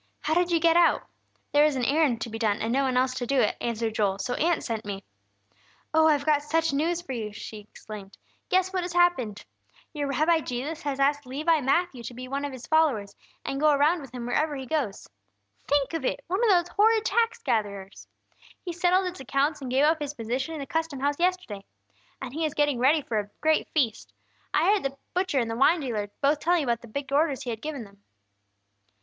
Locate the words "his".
12.51-12.65, 19.07-19.19, 20.01-20.15